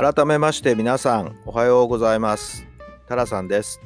[0.00, 2.64] 改めまして皆さんおはようございます。
[3.08, 3.80] タラさんです。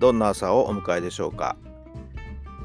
[0.00, 1.56] どんな朝をお迎えでしょうか。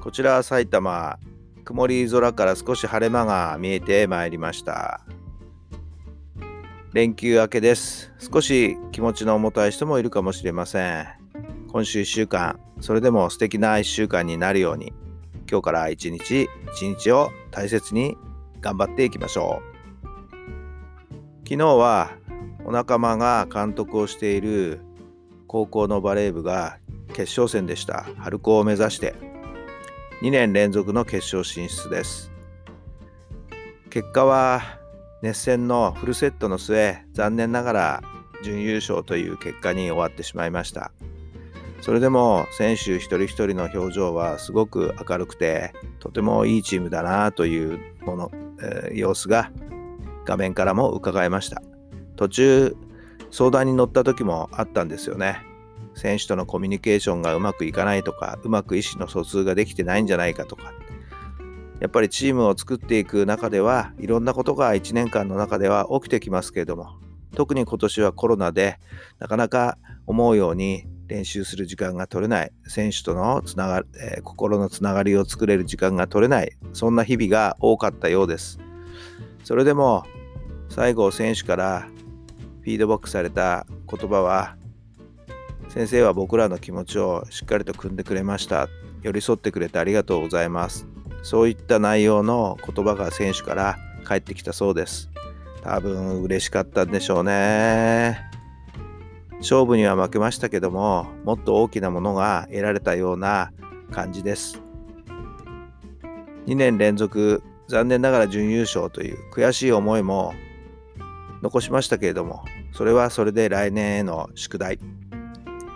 [0.01, 1.19] こちら埼玉
[1.63, 5.01] 曇り空から少し晴れ間が見えてまいりました。
[6.91, 8.11] 連休明けです。
[8.17, 11.05] 少し気持ちの重たい人もいるかもしれません。
[11.71, 14.93] 今週1週間それでも素敵な1週間になるように
[15.47, 18.17] 今日から一日一日を大切に
[18.61, 19.69] 頑張っていきましょう。
[21.47, 22.18] 昨日は
[22.69, 24.79] お仲間が監督をしている
[25.47, 28.05] 高校のバレー部が決勝戦でした。
[28.19, 29.15] 春高を目指して。
[30.21, 32.31] 2年連続の決勝進出です。
[33.89, 34.61] 結果は
[35.23, 38.01] 熱戦のフルセットの末残念ながら
[38.43, 40.91] 準優勝という結果に終わってしまいました。
[41.81, 48.31] それでも選手一人一人の表情はすごく明るくてとてもいいチームだなというもの、
[48.61, 49.51] えー、様子が
[50.25, 51.63] 画面からも伺えました。
[52.19, 52.75] 途中
[53.31, 55.41] 相談に乗った時もあったんですよね。
[55.95, 60.73] 選手とのコミュニケーションがうまくいかないとか、うまく意思の疎通ができてないんじゃないかとか。
[61.79, 66.97] やっぱりチームを作っていく中ではいろんなことが1年間の中では起きてきますけれども、
[67.35, 68.79] 特に今年はコロナで
[69.19, 78.59] なかなか思うように練習する時間が取れない、選手とのつなが、えー、心のつながりを作れる時間が取れない、そんな日々が多かったようです。
[79.45, 80.03] それでも
[80.69, 81.87] 最後選手から
[82.69, 84.55] フィードバックされた言葉は
[85.69, 88.67] 先生は僕らの気持ちをしっかりと汲んでくれました。
[89.01, 90.87] 寄り添ってくれてありがとうございます。
[91.23, 95.09] そういった内容の言葉が選手から返ってきたそうです。
[95.63, 98.19] 多分嬉しかったんでしょうね。
[99.39, 103.51] 勝負には負けましたけどももっと大きなものが得られたような
[103.91, 104.61] 感じです。
[106.45, 110.35] 2年連続残念ながら準優勝という悔しい思いも
[111.41, 114.79] 残しましたけれども、それはそれで来年への宿題。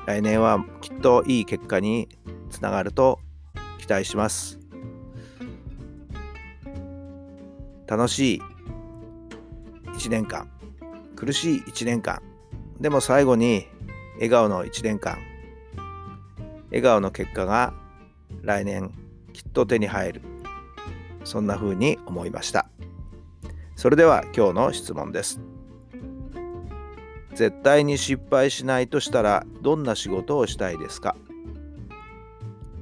[0.05, 2.09] 来年はきっといい結果に
[2.49, 3.19] つながると
[3.79, 4.59] 期待します。
[7.87, 8.41] 楽しい
[9.97, 10.49] 1年間、
[11.15, 12.21] 苦しい1年間、
[12.79, 13.67] でも最後に
[14.15, 15.17] 笑顔の1年間、
[16.67, 17.73] 笑顔の結果が
[18.41, 18.91] 来年
[19.31, 20.21] きっと手に入る。
[21.23, 22.67] そんな風に思いました。
[23.75, 25.52] それでは今日の質問です。
[27.35, 31.15] 絶対に失敗しないとしたらどんな仕事をしたいですか？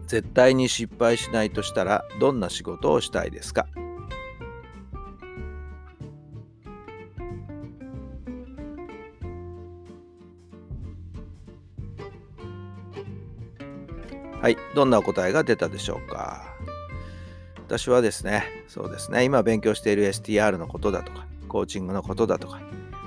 [0.08, 3.66] 絶対に失敗しないとしたらどんな仕事をしたいですか？
[14.42, 16.44] はい、どんなお答えが出たでしょうか？
[17.68, 22.60] 私はですね、そうですね、今勉強している STR のことだとか、コーチングのことだとか、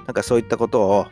[0.06, 1.06] なんかそういったことを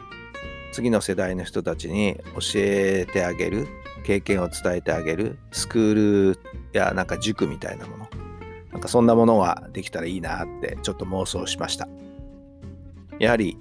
[0.73, 3.69] 次の世代の人たちに教えてあげる
[4.05, 5.95] 経験を伝えてあげるスクー
[6.33, 6.41] ル
[6.73, 8.09] やなんか塾みたいなもの。
[8.73, 11.89] なんかそんなものができたらいいなってちょっと妄想しました。
[13.19, 13.59] やはり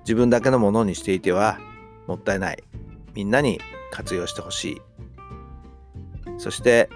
[0.00, 1.58] 自分だけのものにしていては
[2.06, 2.62] もったいない。
[3.14, 3.60] みんなに
[3.92, 4.82] 活用してほしい。
[6.38, 6.90] そして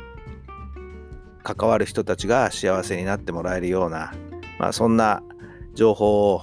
[1.45, 4.13] 関わる人たちが幸せになってもらえるような、
[4.59, 5.23] まあ、そんな
[5.75, 6.43] 情報を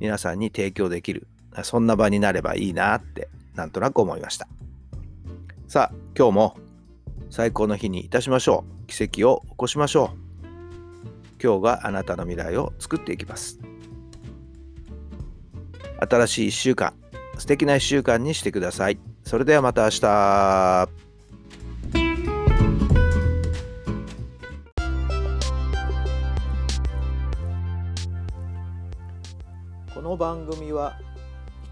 [0.00, 1.28] 皆さんに提供できる。
[1.64, 4.48] そんな場になればいいなってなんとなく思いました。
[5.68, 6.56] さあ今日も
[7.30, 8.86] 最高の日にいたしましょう。
[8.86, 10.16] 奇跡を起こしましょう。
[11.42, 13.58] 今日があなたの未来を作っていきます。
[15.98, 16.94] 新しい1週間
[17.38, 18.98] 素敵な1週間にしてください。
[19.24, 20.88] それではまた明日。
[29.94, 30.98] この番組は